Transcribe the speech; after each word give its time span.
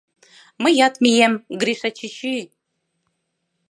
—Мыят 0.61 0.95
мием, 1.03 1.33
Гриша 1.61 1.89
чӱчӱ? 1.97 2.35